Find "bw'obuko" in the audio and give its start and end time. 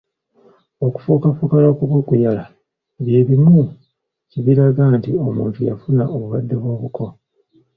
6.61-7.05